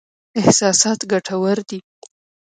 احساسات 0.39 0.99
ګټور 1.11 1.57
دي. 1.69 1.79